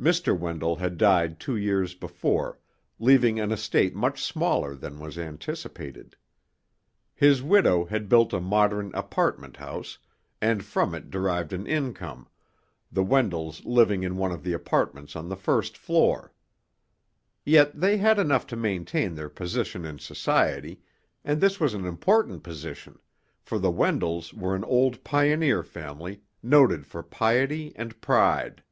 [0.00, 0.38] Mr.
[0.38, 2.56] Wendell had died two years before,
[3.00, 6.14] leaving an estate much smaller than was anticipated.
[7.16, 9.98] His widow had built a modern apartment house,
[10.40, 12.28] and from it derived an income,
[12.92, 16.32] the Wendells living in one of the apartments on the first floor.
[17.44, 20.80] Yet they had enough to maintain their position in society,
[21.24, 23.00] and this was an important position,
[23.40, 28.62] for the Wendells were an old pioneer family, noted for piety and pride.